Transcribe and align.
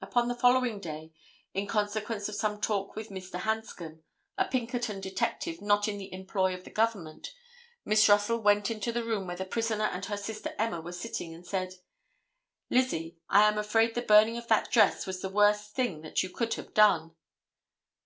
Upon 0.00 0.28
the 0.28 0.34
following 0.34 0.80
day, 0.80 1.12
in 1.52 1.66
consequence 1.66 2.30
of 2.30 2.34
some 2.34 2.62
talk 2.62 2.96
with 2.96 3.10
Mr. 3.10 3.40
Hanscom, 3.40 4.02
a 4.38 4.46
Pinkerton 4.46 5.02
detective 5.02 5.60
not 5.60 5.86
in 5.86 5.98
the 5.98 6.10
employ 6.14 6.54
of 6.54 6.64
the 6.64 6.70
Government, 6.70 7.34
Miss 7.84 8.08
Russell 8.08 8.38
went 8.38 8.70
into 8.70 8.90
the 8.90 9.04
room 9.04 9.26
where 9.26 9.36
the 9.36 9.44
prisoner 9.44 9.84
and 9.84 10.06
her 10.06 10.16
sister 10.16 10.54
Emma 10.58 10.80
were 10.80 10.92
sitting 10.92 11.34
and 11.34 11.46
said: 11.46 11.74
"Lizzie, 12.70 13.18
I 13.28 13.42
am 13.46 13.58
afraid 13.58 13.94
the 13.94 14.00
burning 14.00 14.38
of 14.38 14.48
that 14.48 14.70
dress 14.70 15.04
was 15.06 15.20
the 15.20 15.28
worst 15.28 15.74
thing 15.74 16.00
that 16.00 16.22
you 16.22 16.30
could 16.30 16.54
have 16.54 16.72
done." 16.72 17.14